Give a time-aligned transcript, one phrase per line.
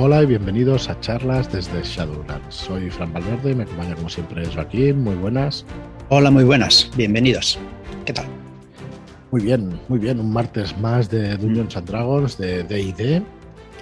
[0.00, 2.54] Hola y bienvenidos a charlas desde Shadowlands.
[2.54, 5.02] Soy Fran Valverde y me acompaña como siempre Joaquín.
[5.02, 5.66] Muy buenas.
[6.08, 6.88] Hola, muy buenas.
[6.96, 7.58] Bienvenidos.
[8.06, 8.26] ¿Qué tal?
[9.32, 10.20] Muy bien, muy bien.
[10.20, 13.22] Un martes más de Dungeons and Dragons, de D&D.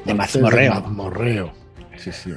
[0.06, 0.74] De mazmorreo.
[0.76, 1.52] De mazmorreo.
[1.98, 2.32] Sí, sí.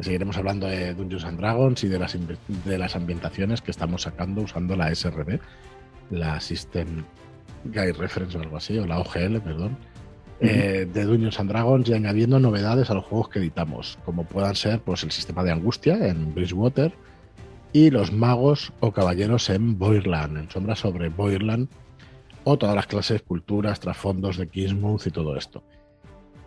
[0.00, 2.18] Seguiremos hablando de Dungeons and Dragons y de las,
[2.64, 5.38] de las ambientaciones que estamos sacando usando la SRB,
[6.10, 7.04] la System
[7.66, 9.78] Guide Reference o algo así, o la OGL, perdón,
[10.42, 14.56] eh, de Dungeons and Dragons y añadiendo novedades a los juegos que editamos, como puedan
[14.56, 16.92] ser pues, el sistema de angustia en Bridgewater
[17.72, 21.68] y los magos o caballeros en Boirland, en sombra sobre Boirland,
[22.44, 25.62] o todas las clases, culturas, trasfondos de Kismuth y todo esto.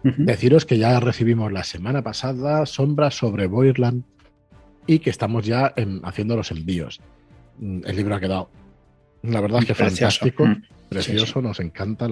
[0.03, 4.03] Deciros que ya recibimos la semana pasada sombras sobre Boirland
[4.85, 5.73] y que estamos ya
[6.03, 7.01] haciendo los envíos.
[7.57, 8.51] Mm, el libro ha quedado,
[9.23, 10.45] la verdad es que fantástico.
[11.03, 12.07] Precioso, nos encanta,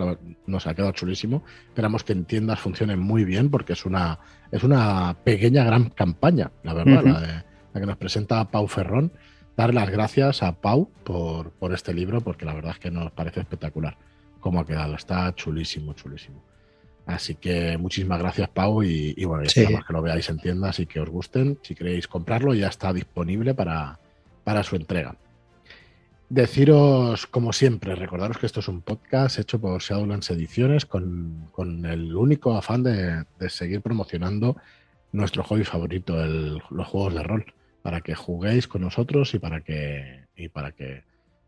[0.46, 1.44] nos ha quedado chulísimo.
[1.68, 4.20] Esperamos que en tiendas funcione muy bien porque es una,
[4.52, 9.12] es una pequeña gran campaña, la verdad, la, la, que nos presenta Pau Ferrón.
[9.56, 13.12] Dar las gracias a Pau por, por este libro porque la verdad es que nos
[13.12, 13.98] parece espectacular
[14.40, 14.95] cómo ha quedado.
[14.95, 16.44] Está chulísimo, chulísimo.
[17.06, 18.84] Así que muchísimas gracias, Pau.
[18.84, 21.59] Y, bueno, esperamos que lo veáis en tiendas y que os gusten.
[21.62, 24.00] Si queréis comprarlo, ya está disponible para,
[24.44, 25.16] para su entrega.
[26.34, 31.52] Deciros, como siempre, recordaros que esto es un podcast hecho por Shadowlands Ediciones con,
[31.86, 34.58] el único afán de, seguir promocionando
[35.12, 37.53] nuestro hobby favorito, los juegos de rol,
[37.84, 41.03] para que juguéis con nosotros y para que, y para que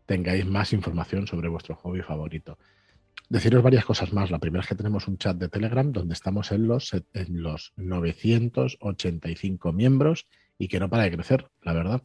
[0.06, 2.56] tengáis más información sobre vuestro hobby favorito
[3.28, 4.30] deciros varias cosas más.
[4.30, 7.72] La primera es que tenemos un chat de Telegram donde estamos en los, en los
[7.76, 10.28] 985 miembros
[10.60, 12.02] y que no para de crecer, la verdad.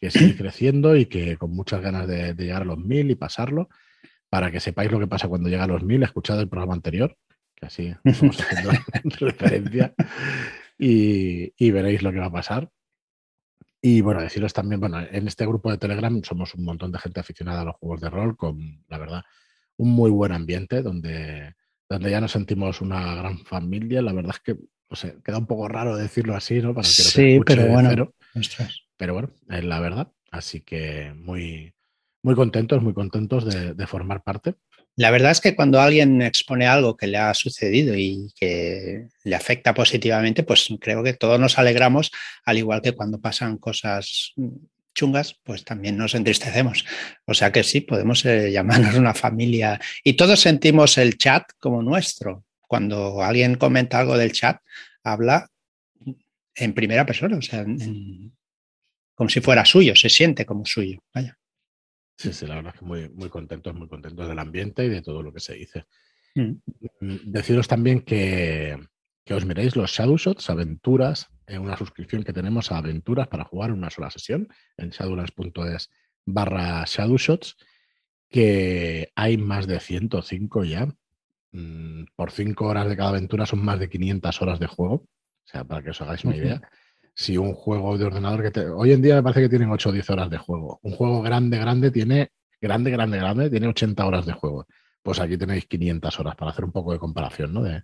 [0.00, 3.68] Que sigue creciendo y que con muchas ganas de, llegar a los 1000 y pasarlo.
[4.28, 7.16] Para que sepáis lo que pasa cuando llega a los 1000, escuchad el programa anterior,
[7.54, 8.70] que así estamos haciendo
[9.20, 9.94] referencia,
[10.76, 12.68] y, y veréis lo que va a pasar.
[13.80, 17.20] Y bueno, deciros también, bueno, en este grupo de Telegram somos un montón de gente
[17.20, 19.22] aficionada a los juegos de rol, con la verdad,
[19.76, 21.54] un muy buen ambiente donde,
[21.88, 24.02] donde ya nos sentimos una gran familia.
[24.02, 24.58] La verdad es que
[25.22, 26.74] queda un poco raro decirlo así, ¿no?
[26.74, 27.88] Para que sí, pero bueno.
[27.90, 28.14] pero
[28.98, 30.12] bueno, es la verdad.
[30.30, 31.74] Así que muy,
[32.22, 34.54] muy contentos, muy contentos de, formar parte.
[34.96, 39.36] La verdad es que cuando alguien expone algo que le ha sucedido y que le
[39.36, 42.10] afecta positivamente, pues creo que todos nos alegramos,
[42.44, 44.32] al igual que cuando pasan cosas
[44.94, 46.84] chungas, pues también nos entristecemos.
[47.26, 51.82] O sea que sí, podemos eh, llamarnos una familia y todos sentimos el chat como
[51.82, 52.44] nuestro.
[52.62, 54.60] Cuando alguien comenta algo del chat,
[55.04, 55.48] habla
[56.56, 57.64] en primera persona, o sea,
[59.16, 61.02] como si fuera suyo, se siente como suyo.
[61.12, 61.36] Vaya.
[62.18, 65.02] Sí, sí, la verdad es que muy, muy contentos, muy contentos del ambiente y de
[65.02, 65.86] todo lo que se dice.
[66.34, 66.52] Mm.
[67.00, 68.78] Mm, deciros también que,
[69.24, 73.44] que os miréis los Shadow Shots, aventuras en una suscripción que tenemos a aventuras para
[73.44, 75.90] jugar en una sola sesión en shadowlands.es
[76.26, 77.56] barra shadowshots,
[78.28, 80.88] que hay más de 105 ya.
[81.52, 84.94] Mm, por 5 horas de cada aventura son más de 500 horas de juego.
[84.94, 86.60] O sea, para que os hagáis una idea.
[87.16, 88.68] Si un juego de ordenador que te...
[88.68, 90.78] Hoy en día me parece que tienen 8 o 10 horas de juego.
[90.82, 92.30] Un juego grande, grande tiene...
[92.60, 94.66] Grande, grande, grande tiene 80 horas de juego.
[95.02, 97.62] Pues aquí tenéis 500 horas para hacer un poco de comparación, ¿no?
[97.62, 97.82] De,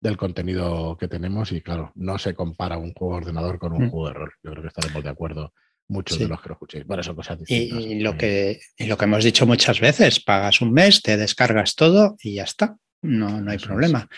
[0.00, 3.86] del contenido que tenemos y claro, no se compara un juego de ordenador con un
[3.86, 3.90] mm.
[3.90, 4.32] juego de rol.
[4.42, 5.52] Yo creo que estaremos de acuerdo
[5.88, 6.86] muchos de los que lo escuchéis.
[6.86, 7.80] Bueno, son cosas distintas.
[7.80, 11.74] Y, lo que, y lo que hemos dicho muchas veces, pagas un mes, te descargas
[11.74, 12.76] todo y ya está.
[13.02, 14.08] No, no hay problema.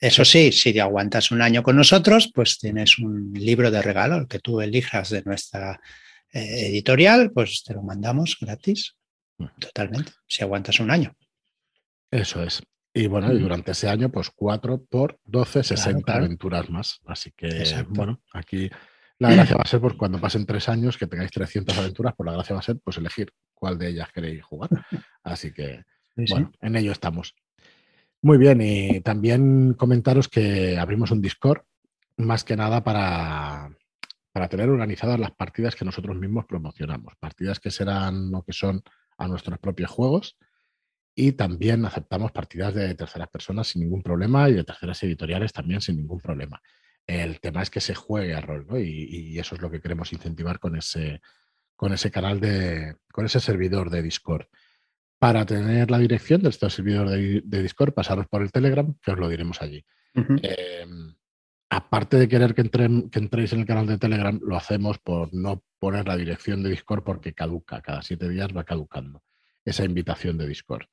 [0.00, 4.16] Eso sí, si te aguantas un año con nosotros, pues tienes un libro de regalo,
[4.16, 5.78] el que tú elijas de nuestra
[6.32, 8.96] eh, editorial, pues te lo mandamos gratis.
[9.58, 11.14] Totalmente, si aguantas un año.
[12.10, 12.62] Eso es.
[12.92, 17.00] Y bueno, y durante ese año, pues 4 por 12, 60 aventuras más.
[17.06, 18.68] Así que, bueno, aquí
[19.18, 22.26] la gracia va a ser, pues cuando pasen tres años, que tengáis 300 aventuras, pues
[22.26, 24.70] la gracia va a ser, pues elegir cuál de ellas queréis jugar.
[25.22, 25.84] Así que,
[26.16, 27.34] bueno, en ello estamos.
[28.22, 31.62] Muy bien, y también comentaros que abrimos un Discord,
[32.18, 33.70] más que nada para,
[34.32, 37.14] para tener organizadas las partidas que nosotros mismos promocionamos.
[37.18, 38.82] Partidas que serán o que son
[39.16, 40.36] a nuestros propios juegos
[41.14, 45.80] y también aceptamos partidas de terceras personas sin ningún problema y de terceras editoriales también
[45.80, 46.62] sin ningún problema.
[47.06, 48.78] El tema es que se juegue a rol, ¿no?
[48.78, 51.20] Y, eso es lo que queremos incentivar con ese,
[51.74, 54.46] con ese canal de, con ese servidor de Discord.
[55.20, 59.18] Para tener la dirección de este servidor de, Discord, pasaros por el Telegram, que os
[59.18, 59.84] lo diremos allí.
[60.14, 61.14] Em,
[61.68, 65.62] aparte de querer que, que entréis en el canal de Telegram, lo hacemos por no
[65.78, 69.22] poner la dirección de Discord porque caduca, cada siete días va caducando
[69.62, 70.86] esa invitación de Discord.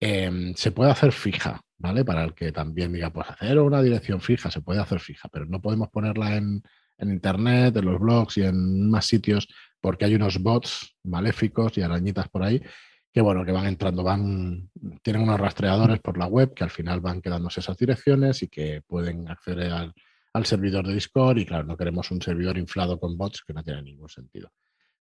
[0.00, 2.02] Em, se puede hacer fija, ¿vale?
[2.02, 5.44] Para el que también diga, pues hacer una dirección fija, se puede hacer fija, pero
[5.44, 6.62] no podemos ponerla en,
[6.96, 9.48] en Internet, en los blogs y en más sitios,
[9.82, 12.62] porque hay unos bots maléficos y arañitas por ahí
[13.12, 14.70] que bueno, que van entrando, van,
[15.02, 18.82] tienen unos rastreadores por la web que al final van quedándose esas direcciones y que
[18.86, 19.92] pueden acceder al,
[20.32, 23.62] al servidor de Discord y claro, no queremos un servidor inflado con bots que no
[23.62, 24.52] tiene ningún sentido.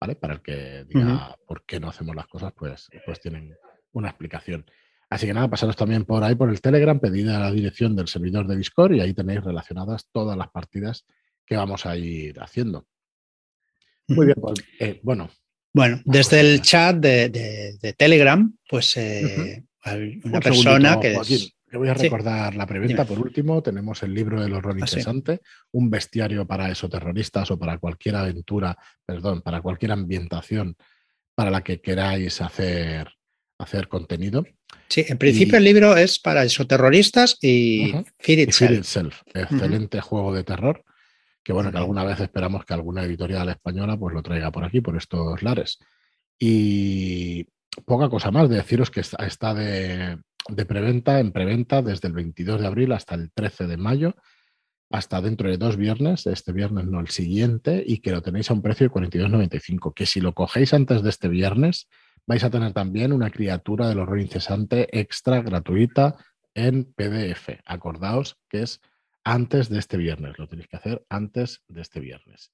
[0.00, 0.16] ¿Vale?
[0.16, 3.54] Para el que diga por qué no hacemos las cosas, pues, pues tienen
[3.92, 4.64] una explicación.
[5.10, 8.08] Así que nada, pasaros también por ahí por el Telegram, pedid a la dirección del
[8.08, 11.04] servidor de Discord y ahí tenéis relacionadas todas las partidas
[11.44, 12.86] que vamos a ir haciendo.
[14.08, 15.28] Muy bien, pues, eh, bueno.
[15.72, 21.16] Bueno, desde el chat de, Telegram, pues eh, hay una persona que...
[21.72, 23.62] Le voy a recordar la preventa por último.
[23.62, 25.40] Tenemos el libro del horror ah, incesante,
[25.70, 28.76] un bestiario para esoterroristas o para cualquier aventura,
[29.06, 30.76] perdón, para cualquier ambientación
[31.32, 33.08] para la que queráis hacer,
[33.58, 34.44] hacer contenido.
[34.88, 38.40] Sí, en principio el libro es para esoterroristas y Fear
[38.72, 39.22] Itself.
[39.32, 40.84] Excelente juego de terror.
[41.42, 44.80] Que bueno, que alguna vez esperamos que alguna editorial española pues lo traiga por aquí,
[44.80, 45.78] por estos lares.
[46.38, 47.46] Y
[47.84, 52.60] poca cosa más de deciros que está de, de preventa en preventa desde el 22
[52.60, 54.14] de abril hasta el 13 de mayo,
[54.90, 58.54] hasta dentro de dos viernes, este viernes no el siguiente, y que lo tenéis a
[58.54, 59.94] un precio de 42,95.
[59.94, 61.88] Que si lo cogéis antes de este viernes,
[62.26, 66.16] vais a tener también una criatura del horror incesante extra gratuita
[66.54, 67.60] en PDF.
[67.64, 68.80] Acordaos que es
[69.24, 72.52] antes de este viernes, lo tenéis que hacer antes de este viernes.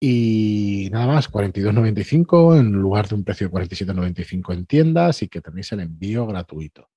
[0.00, 5.40] Y nada más, 42.95 en lugar de un precio de 47.95 en tiendas y que
[5.40, 6.88] tenéis el envío gratuito.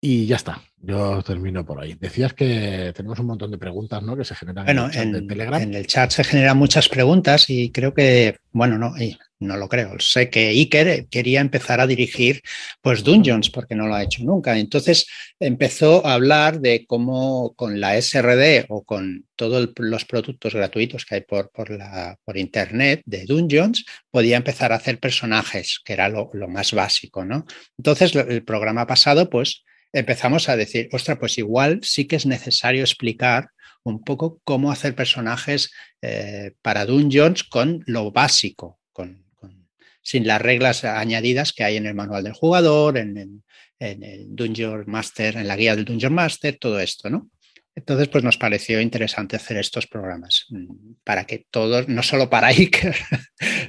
[0.00, 1.94] Y ya está, yo termino por ahí.
[1.94, 4.16] Decías que tenemos un montón de preguntas ¿no?
[4.16, 5.60] que se generan en el chat de Telegram.
[5.60, 8.94] En el chat se generan muchas preguntas y creo que, bueno, no,
[9.40, 9.98] no lo creo.
[9.98, 12.42] Sé que Iker quería empezar a dirigir
[12.80, 14.56] pues Dungeons porque no lo ha hecho nunca.
[14.56, 15.08] Entonces
[15.40, 21.16] empezó a hablar de cómo con la SRD o con todos los productos gratuitos que
[21.16, 26.08] hay por, por, la, por internet de Dungeons, podía empezar a hacer personajes, que era
[26.08, 27.46] lo, lo más básico, ¿no?
[27.76, 32.82] Entonces el programa pasado, pues empezamos a decir, ostras, pues igual sí que es necesario
[32.82, 33.50] explicar
[33.82, 35.70] un poco cómo hacer personajes
[36.02, 39.24] eh, para Dungeons con lo básico, con,
[40.02, 43.42] sin las reglas añadidas que hay en el manual del jugador, en,
[43.78, 47.30] el Dungeon Master, en la guía del Dungeon Master, todo esto, ¿no?
[47.76, 52.48] Entonces, pues nos pareció interesante hacer estos programas mm, para que todos, no solo para
[52.56, 52.96] Iker,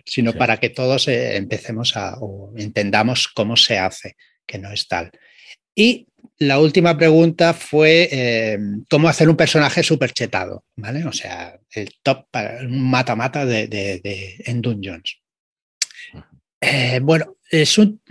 [0.06, 4.15] sino para que todos eh, empecemos a o entendamos cómo se hace,
[4.48, 5.12] que no es tal.
[5.75, 6.07] Y
[6.39, 8.57] la última pregunta fue eh,
[8.89, 11.06] cómo hacer un personaje súper chetado, ¿vale?
[11.06, 12.27] O sea, el top
[12.62, 15.19] un mata-mata de, en Dungeons.
[16.62, 18.01] Eh, bueno, es un,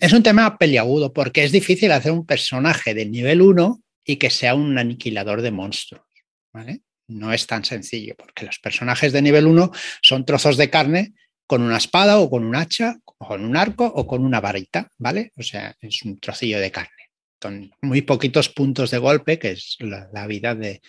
[0.00, 4.30] es un tema peliagudo porque es difícil hacer un personaje de nivel 1 y que
[4.30, 6.04] sea un aniquilador de monstruos,
[6.52, 6.82] ¿vale?
[7.08, 9.70] No es tan sencillo porque los personajes de nivel 1
[10.02, 11.14] son trozos de carne
[11.50, 14.88] con una espada o con un hacha, o con un arco o con una varita,
[14.98, 15.32] ¿vale?
[15.36, 17.10] O sea, es un trocillo de carne
[17.40, 20.80] con muy poquitos puntos de golpe, que es la, vida de,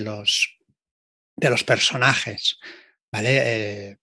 [0.00, 0.58] los,
[1.36, 2.58] de los personajes.
[3.12, 3.42] ¿Vale?
[3.44, 3.96] Eh,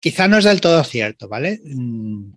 [0.00, 1.60] quizá no es del todo cierto, ¿vale?
[1.62, 2.32] Mm,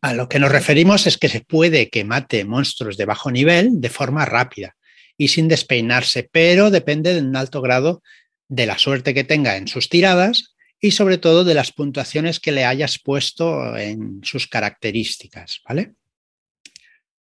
[0.00, 3.80] a lo que nos referimos es que se puede que mate monstruos de bajo nivel
[3.80, 4.74] de forma rápida
[5.16, 8.02] y sin despeinarse, pero depende de un alto grado
[8.48, 10.51] de la suerte que tenga en sus tiradas
[10.84, 15.94] y sobre todo de las puntuaciones que le hayas puesto en sus características, ¿vale?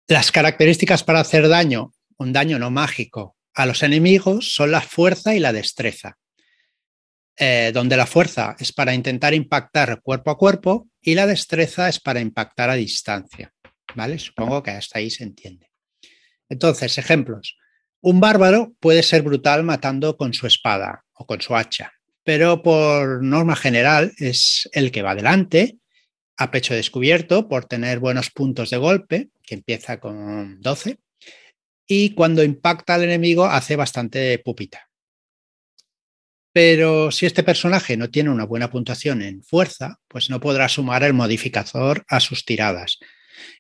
[0.07, 5.35] Las características para hacer daño, un daño no mágico, a los enemigos son la fuerza
[5.35, 6.19] y la destreza,
[7.37, 11.99] eh, donde la fuerza es para intentar impactar cuerpo a cuerpo y la destreza es
[11.99, 13.53] para impactar a distancia.
[13.97, 14.21] ¿Vale?
[14.21, 15.69] Supongo que hasta ahí se entiende.
[16.49, 17.59] Entonces, ejemplos.
[18.01, 21.93] Un bárbaro puede ser brutal matando con su espada o con su hacha,
[22.25, 25.79] pero por norma general es el que va adelante
[26.37, 30.99] a pecho descubierto por tener buenos puntos de golpe, que empieza con 12,
[31.87, 34.89] y cuando impacta al enemigo hace bastante pupita.
[36.53, 41.03] Pero si este personaje no tiene una buena puntuación en fuerza, pues no podrá sumar
[41.03, 42.99] el modificador a sus tiradas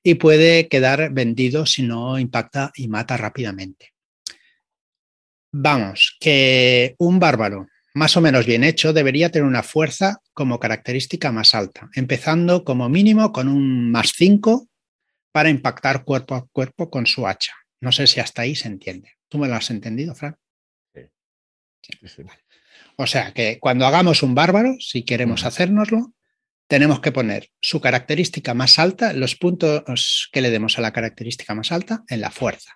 [0.03, 3.93] y puede quedar vendido si no impacta y mata rápidamente.
[5.53, 11.31] Vamos, que un bárbaro más o menos bien hecho, debería tener una fuerza como característica
[11.33, 14.69] más alta, empezando como mínimo con un más 5
[15.33, 17.55] para impactar cuerpo a cuerpo con su hacha.
[17.81, 19.13] No sé si hasta ahí se entiende.
[19.29, 20.37] ¿Tú me lo has entendido, Fran?
[20.95, 21.03] Sí.
[22.97, 26.15] O sea que cuando hagamos un bárbaro, si queremos hacérnoslo,
[26.69, 31.55] tenemos que poner su característica más alta, los puntos que le demos a la característica
[31.55, 32.75] más alta en la fuerza.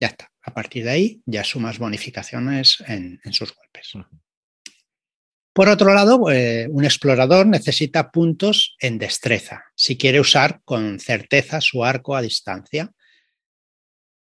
[0.00, 0.30] Ya está.
[0.48, 3.92] A partir de ahí ya sumas bonificaciones en, sus golpes.
[5.52, 11.60] Por otro lado, eh, un explorador necesita puntos en destreza si quiere usar con certeza
[11.60, 12.90] su arco a distancia.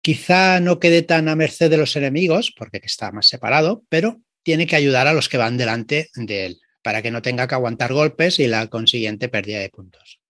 [0.01, 4.65] Quizá no quede tan a merced de los enemigos, porque está más separado, pero tiene
[4.65, 7.93] que ayudar a los que van delante de él, para que no tenga que aguantar
[7.93, 10.21] golpes y la consiguiente pérdida de puntos.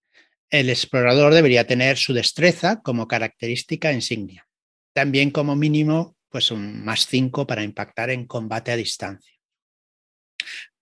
[0.49, 4.45] El explorador debería tener su destreza como característica insignia.
[4.95, 9.33] También como mínimo, pues un más 5 para impactar en combate a distancia.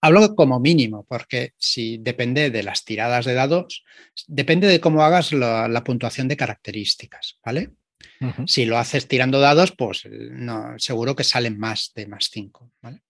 [0.01, 3.83] Hablo como mínimo, porque si depende de las tiradas de dados,
[4.27, 7.71] depende de cómo hagas la, puntuación de características, ¿vale?
[8.45, 13.01] Si lo haces tirando dados, pues no, seguro que salen más de más 5, ¿vale?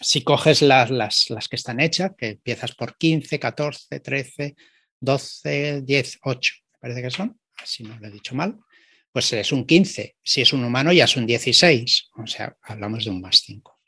[0.00, 4.56] Si coges las, las, las, que están hechas, que empiezas por 15, 14, 13,
[4.98, 8.58] 12, 10, 8, me parece que son, así no lo he dicho mal,
[9.16, 10.14] pues es un 15.
[10.22, 12.10] Si es un humano ya es un 16.
[12.18, 13.80] O sea, hablamos de un más 5.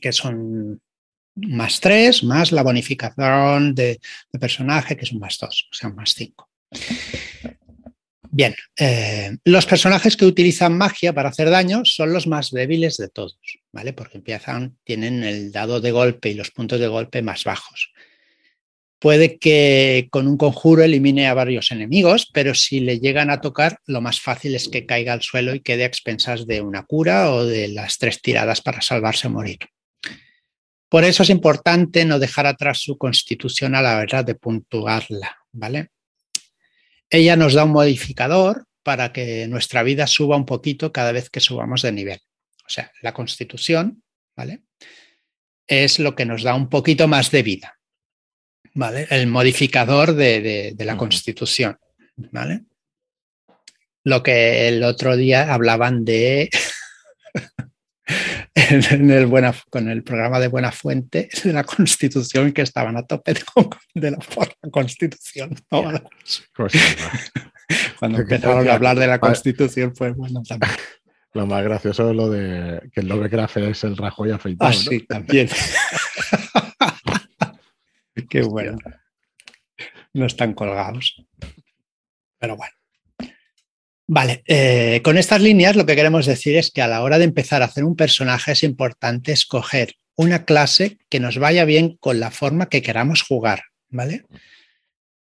[0.00, 0.80] Que son
[1.34, 4.00] más 3 más la bonificación de,
[4.40, 6.50] personaje, que es un más 2, o sea, un más 5.
[8.30, 13.10] Bien, eh, los personajes que utilizan magia para hacer daño son los más débiles de
[13.10, 13.38] todos,
[13.70, 13.92] ¿vale?
[13.92, 17.92] Porque empiezan, tienen el dado de golpe y los puntos de golpe más bajos.
[19.02, 23.80] Puede que con un conjuro elimine a varios enemigos, pero si le llegan a tocar,
[23.84, 27.32] lo más fácil es que caiga al suelo y quede a expensas de una cura
[27.32, 29.58] o de las tres tiradas para salvarse o morir.
[30.88, 35.88] Por eso es importante no dejar atrás su constitución a la hora de puntuarla, ¿vale?
[37.10, 41.40] Ella nos da un modificador para que nuestra vida suba un poquito cada vez que
[41.40, 42.20] subamos de nivel.
[42.64, 44.04] O sea, la constitución,
[44.36, 44.62] ¿vale?
[45.66, 47.80] Es lo que nos da un poquito más de vida.
[48.74, 49.06] ¿Vale?
[49.10, 51.78] El modificador de, la Constitución,
[52.16, 52.62] ¿vale?
[54.04, 56.50] Lo que el otro día hablaban de
[58.54, 63.06] en el buena, con el programa de Buena Fuente de la Constitución que estaban a
[63.06, 63.34] tope
[63.94, 64.18] de, la,
[64.70, 65.54] Constitución.
[67.98, 70.72] Cuando empezaron a hablar de la Constitución fue bueno también.
[71.34, 74.70] Lo más gracioso es lo de que el era es el Rajoy afeitado.
[74.70, 75.48] Ah, sí, también.
[78.32, 78.78] Qué bueno.
[80.14, 81.22] No están colgados.
[82.38, 82.72] Pero bueno.
[84.08, 87.24] Vale, eh, con estas líneas lo que queremos decir es que a la hora de
[87.24, 92.20] empezar a hacer un personaje es importante escoger una clase que nos vaya bien con
[92.20, 94.24] la forma que queramos jugar, ¿vale?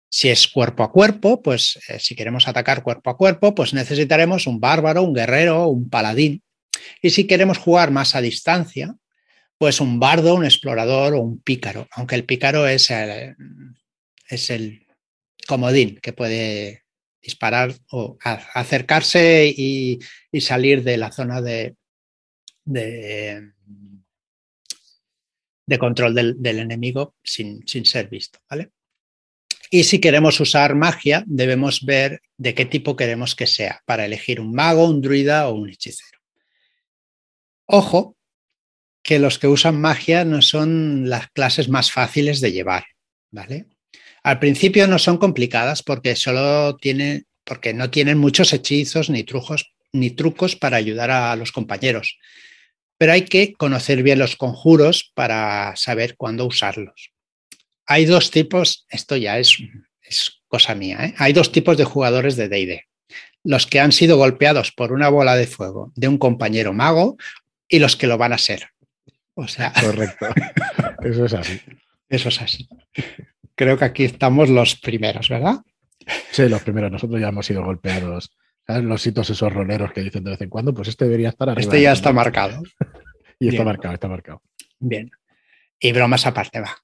[0.09, 4.47] Si es cuerpo a cuerpo, pues eh, si queremos atacar cuerpo a cuerpo, pues necesitaremos
[4.47, 6.41] un bárbaro, un guerrero, un paladín.
[7.01, 8.95] Y si queremos jugar más a distancia,
[9.63, 13.33] pues un bardo, un explorador o un pícaro, aunque el pícaro es el,
[14.27, 14.85] es el
[15.47, 16.83] comodín que puede
[17.21, 20.01] disparar o acercarse y,
[20.41, 21.77] salir de la zona de,
[22.65, 23.53] de,
[25.79, 28.39] control del, enemigo sin, sin, ser visto.
[28.49, 28.71] ¿vale?
[29.71, 34.41] Y si queremos usar magia, debemos ver de qué tipo queremos que sea para elegir
[34.41, 36.19] un mago, un druida o un hechicero.
[37.65, 38.17] Ojo,
[39.03, 42.85] que los que usan magia no son las clases más fáciles de llevar,
[43.31, 43.67] ¿vale?
[44.23, 49.73] Al principio no son complicadas porque solo tienen, porque no tienen muchos hechizos ni trucos,
[49.91, 52.17] ni trucos para ayudar a los compañeros.
[52.97, 57.11] Pero hay que conocer bien los conjuros para saber cuándo usarlos.
[57.85, 59.57] Hay dos tipos, esto ya es,
[60.01, 61.13] es cosa mía, ¿eh?
[61.17, 62.85] hay dos tipos de jugadores de DD.
[63.43, 67.17] Los que han sido golpeados por una bola de fuego de un compañero mago
[67.67, 68.72] y los que lo van a ser.
[69.35, 69.73] O sea.
[69.79, 70.27] Correcto.
[71.03, 71.61] Eso es así.
[72.09, 72.67] Eso es así.
[73.55, 75.61] Creo que aquí estamos los primeros, ¿verdad?
[76.31, 76.91] Sí, los primeros.
[76.91, 78.35] Nosotros ya hemos sido golpeados.
[78.65, 78.83] ¿Sabes?
[78.83, 81.61] Los hitos esos roleros que dicen de vez en cuando, pues este debería estar arriba.
[81.61, 82.61] Este ya está marcado.
[83.39, 84.41] y está marcado, está marcado.
[84.79, 85.11] Bien.
[85.79, 86.77] Y bromas aparte, va.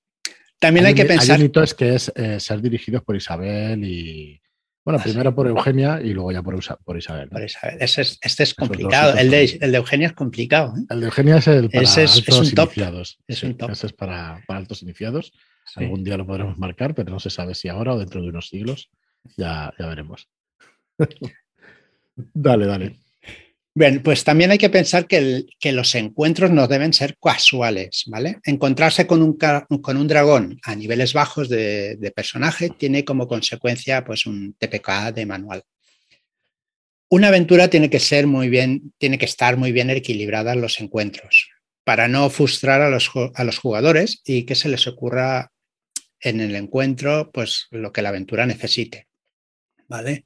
[0.60, 1.38] También hay, que pensar.
[1.38, 4.42] Hay un hito es que es eh, ser dirigidos por Isabel y,
[4.86, 6.80] bueno, primero por Eugenia y luego ya por, Isabel.
[6.84, 7.78] Por Isabel.
[7.80, 9.18] este es complicado.
[9.18, 10.74] El de, Eugenia es complicado.
[10.78, 10.86] ¿eh?
[10.90, 13.20] El de Eugenia es el para altos iniciados.
[13.28, 13.72] Es un top.
[13.72, 15.34] Ese es para, altos iniciados.
[15.76, 18.48] Algún día lo podremos marcar, pero no se sabe si ahora o dentro de unos
[18.48, 18.90] siglos.
[19.38, 20.30] Ya, ya veremos.
[22.16, 23.00] dale, dale.
[24.04, 28.40] Pues también hay que pensar que, los encuentros no deben ser casuales, ¿vale?
[28.44, 34.26] Encontrarse con un, con un dragón a niveles bajos de, personaje tiene como consecuencia pues
[34.26, 35.64] un TPK de manual.
[37.10, 40.82] Una aventura tiene que ser muy bien, tiene que estar muy bien equilibrada en los
[40.82, 41.50] encuentros
[41.86, 45.54] para no frustrar a los, a los jugadores y que se les ocurra
[46.20, 49.08] en el encuentro pues lo que la aventura necesite.
[49.88, 50.26] ¿Vale?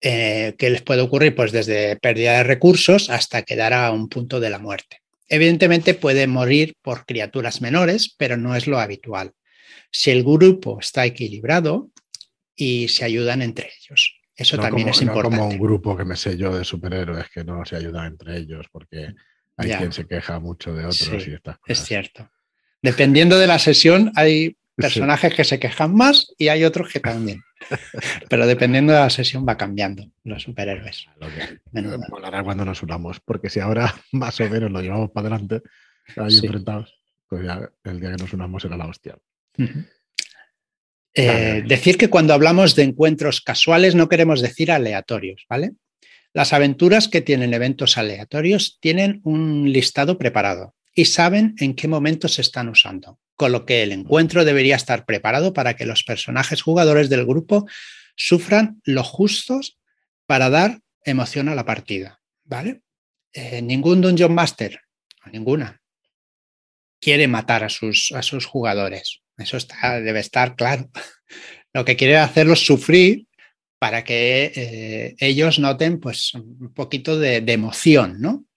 [0.00, 1.34] Eh, ¿Qué les puede ocurrir?
[1.34, 5.02] Pues desde pérdida de recursos hasta quedar a un punto de la muerte.
[5.28, 9.32] Evidentemente puede morir por criaturas menores, pero no es lo habitual.
[9.90, 11.90] Si el grupo está equilibrado
[12.54, 14.14] y se ayudan entre ellos.
[14.34, 15.36] Eso también es importante.
[15.36, 18.36] No como un grupo que me sé yo de superhéroes que no se ayudan entre
[18.36, 19.14] ellos, porque
[19.56, 21.80] hay quien se queja mucho de otros y estas cosas.
[21.80, 22.30] Es cierto.
[22.80, 27.42] Dependiendo de la sesión, hay personajes que se quejan más y hay otros que también.
[28.30, 31.06] Pero dependiendo de la sesión va cambiando los superhéroes.
[31.20, 35.62] Lo cuando nos unamos, porque si ahora más o menos lo llevamos para adelante,
[36.16, 39.16] ahí enfrentados, pues ya el día que nos unamos será la hostia.
[41.14, 45.72] Eh, decir que cuando hablamos de encuentros casuales no queremos decir aleatorios, ¿vale?
[46.32, 52.34] Las aventuras que tienen eventos aleatorios tienen un listado preparado y saben en qué momentos
[52.34, 56.60] se están usando, con lo que el encuentro debería estar preparado para que los personajes
[56.60, 57.68] jugadores del grupo
[58.16, 59.78] sufran lo justos
[60.26, 62.82] para dar emoción a la partida, ¿vale?
[63.32, 64.80] Eh, ningún Dungeon Master,
[65.30, 65.80] ninguna,
[67.00, 69.20] quiere matar a sus, a sus jugadores.
[69.36, 70.90] Eso está, debe estar claro.
[71.72, 73.28] Lo que quiere hacerlos sufrir
[73.78, 78.47] para que eh, ellos noten pues, un poquito de, emoción, ¿no?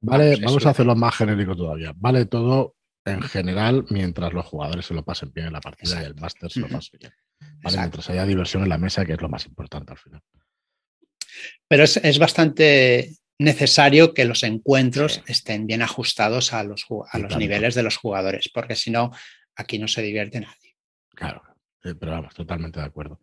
[0.00, 1.92] Vale, vamos, a hacerlo más genérico todavía.
[1.96, 6.06] Vale todo en general mientras los jugadores se lo pasen bien en la partida y
[6.06, 7.12] el máster se lo pase bien.
[7.62, 10.22] Vale, mientras haya diversión en la mesa, que es lo más importante al final.
[11.68, 17.74] Pero es, bastante necesario que los encuentros estén bien ajustados a los, a los niveles
[17.74, 19.12] de los jugadores, porque si no,
[19.54, 20.76] aquí no se divierte nadie.
[21.14, 21.42] Claro,
[21.84, 23.20] eh, pero vamos, totalmente de acuerdo.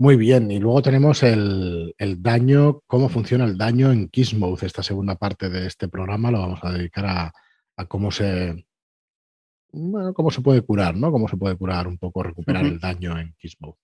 [0.00, 4.62] Muy bien, y luego tenemos el, daño, cómo funciona el daño en Kismouth.
[4.62, 7.32] Esta segunda parte de este programa lo vamos a dedicar
[7.76, 8.64] a, cómo se
[9.70, 11.10] cómo se puede curar, ¿no?
[11.12, 13.76] Cómo se puede curar un poco, recuperar el daño en Kismouth.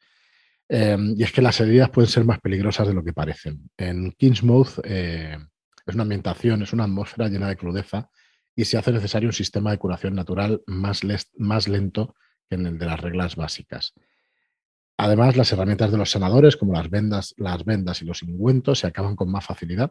[0.68, 3.70] Em, y es que las heridas pueden ser más peligrosas de lo que parecen.
[3.76, 5.36] En Kingsmouth eh,
[5.84, 8.08] es una ambientación, es una atmósfera llena de crudeza
[8.56, 11.02] y se hace necesario un sistema de curación natural más,
[11.36, 12.14] más lento
[12.48, 13.94] que en el de las reglas básicas.
[14.96, 18.86] Además, las herramientas de los sanadores, como las vendas, las vendas y los ingüentos, se
[18.86, 19.90] acaban con más facilidad,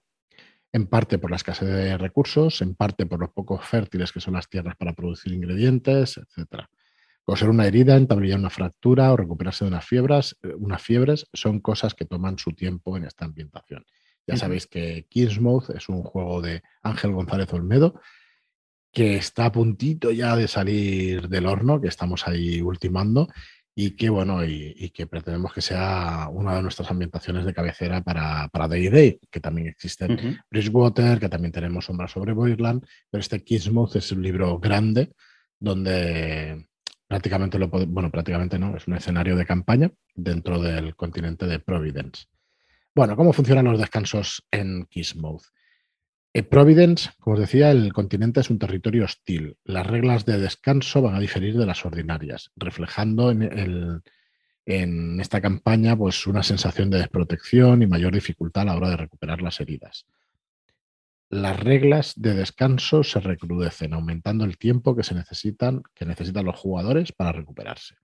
[0.71, 4.33] en parte por la escasez de recursos, en parte por los pocos fértiles que son
[4.33, 6.63] las tierras para producir ingredientes, etc.
[7.23, 11.59] Coser una herida, entablillar una fractura o recuperarse de unas fiebres, eh, unas fiebres son
[11.59, 13.85] cosas que toman su tiempo en esta ambientación.
[14.25, 17.99] Ya sabéis que Kingsmouth es un juego de Ángel González Olmedo,
[18.91, 23.27] que está a puntito ya de salir del horno, que estamos ahí ultimando
[23.75, 28.47] y que bueno, y, que pretendemos que sea una de nuestras ambientaciones de cabecera para,
[28.49, 33.43] para Day Day, que también existen Bridgewater, que también tenemos Sombra sobre Boirland, pero este
[33.43, 35.13] Kismuth es un libro grande
[35.59, 36.67] donde
[37.07, 42.25] prácticamente lo bueno, prácticamente no, es un escenario de campaña dentro del continente de Providence.
[42.93, 45.43] Bueno, ¿cómo funcionan los descansos en Kismuth?
[46.35, 49.57] En Providence, como os decía, el continente es un territorio hostil.
[49.63, 54.01] Las reglas de descanso van a diferir de las ordinarias, reflejando en,
[54.65, 58.97] en esta campaña pues, una sensación de desprotección y mayor dificultad a la hora de
[58.97, 60.07] recuperar las heridas.
[61.29, 66.55] Las reglas de descanso se recrudecen, aumentando el tiempo que, se necesitan, que necesitan los
[66.55, 67.95] jugadores para recuperarse.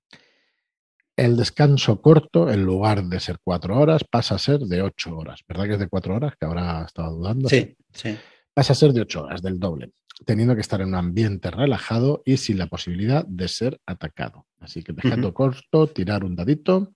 [1.19, 5.41] El descanso corto, en lugar de ser cuatro horas, pasa a ser de ocho horas.
[5.45, 6.33] ¿Verdad que es de cuatro horas?
[6.39, 7.49] Que ahora estaba dudando.
[7.49, 8.17] Sí, sí.
[8.53, 9.91] Pasa a ser de ocho horas, del doble,
[10.25, 14.47] teniendo que estar en un ambiente relajado y sin la posibilidad de ser atacado.
[14.61, 16.93] Así que dejando corto, tirar un dadito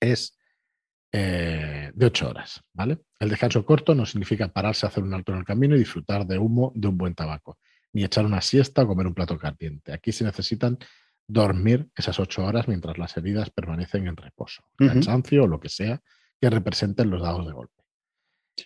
[0.00, 0.38] es
[1.12, 3.00] eh, de ocho horas, ¿vale?
[3.20, 6.26] El descanso corto no significa pararse a hacer un alto en el camino y disfrutar
[6.26, 7.58] de humo de un buen tabaco,
[7.92, 9.92] ni echar una siesta o comer un plato caliente.
[9.92, 10.78] Aquí se necesitan
[11.28, 16.00] dormir esas ocho horas mientras las heridas permanecen en reposo, cansancio o lo que sea
[16.40, 17.82] que representen los dados de golpe.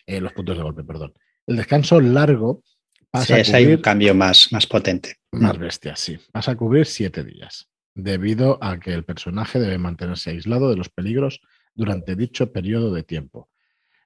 [0.06, 1.14] Eh, los puntos de golpe, perdón.
[1.46, 2.62] El descanso largo
[3.10, 5.16] pasa a cubrir, hay un cambio más, más potente.
[5.32, 6.18] Más bestia, sí.
[6.32, 10.90] Pasa a cubrir siete días, debido a que el personaje debe mantenerse aislado de los
[10.90, 11.40] peligros
[11.74, 13.48] durante dicho periodo de tiempo.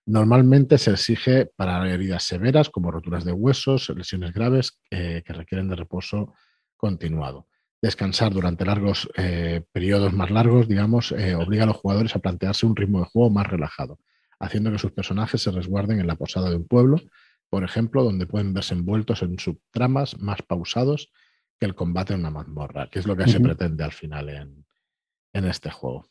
[0.06, 5.68] Normalmente se exige para heridas severas como roturas de huesos, lesiones graves eh, que requieren
[5.68, 6.34] de reposo
[6.76, 7.48] continuado
[7.84, 12.64] descansar durante largos eh, periodos más largos, digamos, eh, obliga a los jugadores a plantearse
[12.64, 13.98] un ritmo de juego más relajado,
[14.40, 17.02] haciendo que sus personajes se resguarden en la posada de un pueblo,
[17.50, 21.12] por ejemplo, donde pueden verse envueltos en subtramas más pausados
[21.60, 25.44] que el combate en una mazmorra, que es lo que se pretende al final en,
[25.44, 26.08] este juego.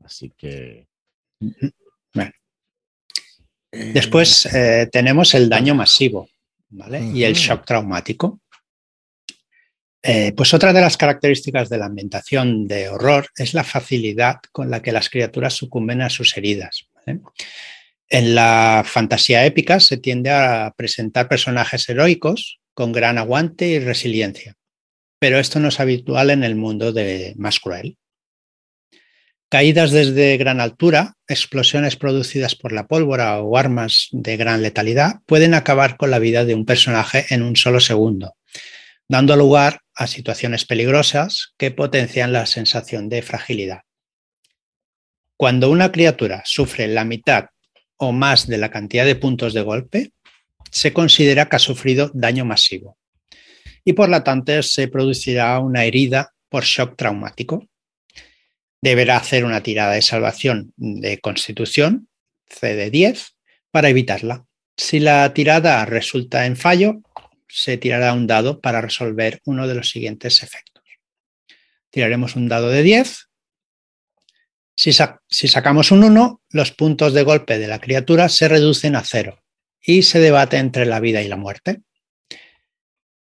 [0.00, 0.86] Así que.
[3.72, 6.28] Después eh, tenemos el daño masivo
[6.68, 7.02] ¿vale?
[7.06, 8.41] y el shock traumático.
[10.02, 14.68] Eh, pues otra de las características de la ambientación de horror es la facilidad con
[14.68, 16.88] la que las criaturas sucumben a sus heridas.
[18.08, 24.56] En la fantasía épica se tiende a presentar personajes heroicos con gran aguante y resiliencia,
[25.20, 27.96] pero esto no es habitual en el mundo de más cruel.
[29.48, 35.54] Caídas desde gran altura, explosiones producidas por la pólvora o armas de gran letalidad pueden
[35.54, 38.34] acabar con la vida de un personaje en un solo segundo,
[39.08, 43.82] dando lugar a situaciones peligrosas que potencian la sensación de fragilidad.
[45.36, 47.46] Cuando una criatura sufre la mitad
[47.96, 50.12] o más de la cantidad de puntos de golpe,
[50.70, 52.96] se considera que ha sufrido daño masivo
[53.84, 57.66] y por lo tanto se producirá una herida por shock traumático
[58.82, 62.08] deberá hacer una tirada de salvación de constitución,
[62.48, 63.36] C de 10,
[63.70, 64.44] para evitarla.
[64.76, 67.00] Si la tirada resulta en fallo,
[67.52, 70.82] se tirará un dado para resolver uno de los siguientes efectos.
[71.90, 73.28] Tiraremos un dado de 10.
[74.74, 74.92] Si,
[75.28, 79.42] si sacamos un 1, los puntos de golpe de la criatura se reducen a 0
[79.80, 81.82] y se debate entre la vida y la muerte.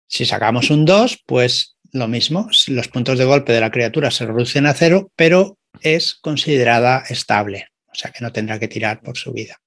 [0.07, 4.25] Si sacamos un 2, pues lo mismo, los puntos de golpe de la criatura se
[4.25, 9.17] reducen a cero, pero es considerada estable, o sea que no tendrá que tirar por
[9.17, 9.59] su vida.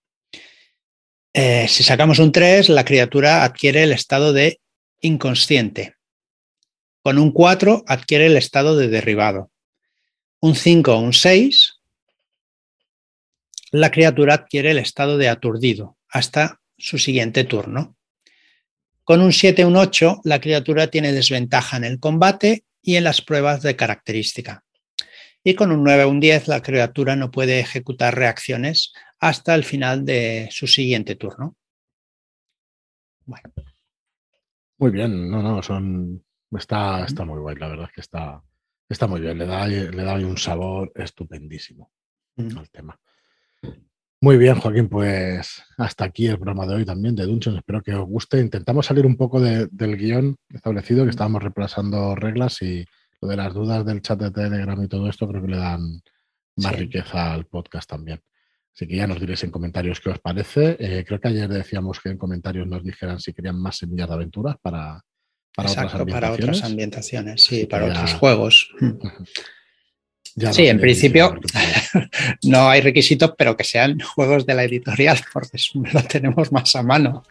[1.32, 4.60] Eh, si sacamos un 3, la criatura adquiere el estado de
[5.00, 5.94] inconsciente.
[7.02, 9.50] Con un 4 adquiere el estado de derribado.
[10.40, 11.80] Un 5 o un 6,
[13.70, 17.96] la criatura adquiere el estado de aturdido hasta su siguiente turno.
[19.04, 23.04] Con un 7 o un 8, la criatura tiene desventaja en el combate y en
[23.04, 24.64] las pruebas de característica.
[25.44, 29.64] Y con un 9 o un 10, la criatura no puede ejecutar reacciones hasta el
[29.64, 31.56] final de su siguiente turno.
[33.26, 33.52] Bueno.
[34.78, 36.24] Muy bien, no, no, son.
[36.52, 38.42] Está, está muy guay, la verdad es que está,
[38.88, 41.92] está muy bien, le da, le da un sabor estupendísimo
[42.36, 42.98] al tema.
[44.22, 47.58] Muy bien, Joaquín, pues hasta aquí el programa de hoy también de Dungeons.
[47.58, 48.40] Espero que os guste.
[48.40, 52.84] Intentamos salir un poco del guion establecido, que estábamos repasando reglas y
[53.20, 56.02] lo de las dudas del chat de Telegram y todo esto creo que le dan
[56.56, 58.20] más riqueza al podcast también.
[58.80, 60.78] Así que ya nos diréis en comentarios qué os parece.
[60.80, 64.14] Eh, creo que ayer decíamos que en comentarios nos dijeran si querían más semillas de
[64.14, 65.04] aventuras para,
[65.54, 66.30] para otras ambientaciones.
[66.30, 68.72] Para otras ambientaciones, sí, para otros juegos
[70.52, 71.38] sí, en principio
[72.44, 76.82] no hay requisitos, pero que sean juegos de la editorial, porque lo tenemos más a
[76.82, 77.22] mano.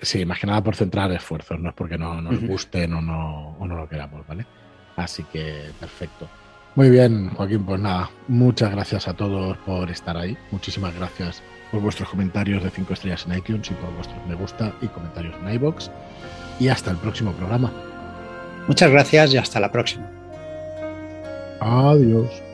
[0.00, 3.56] sí, más que nada por centrar esfuerzos, no es porque no nos gusten o no,
[3.60, 4.44] o no lo queramos, ¿vale?
[4.96, 6.28] Así que perfecto.
[6.74, 10.38] Muy bien, Joaquín, pues nada, muchas gracias a todos por estar ahí.
[10.50, 14.72] Muchísimas gracias por vuestros comentarios de 5 estrellas en iTunes y por vuestros me gusta
[14.80, 15.90] y comentarios en iBox.
[16.58, 17.70] Y hasta el próximo programa.
[18.68, 20.08] Muchas gracias y hasta la próxima.
[21.60, 22.51] Adiós.